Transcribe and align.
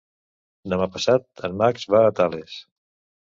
Demà 0.73 0.87
passat 0.95 1.43
en 1.49 1.59
Max 1.61 1.85
va 1.97 2.01
a 2.07 2.15
Tales. 2.21 2.57